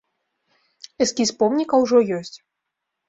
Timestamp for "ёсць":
2.21-2.35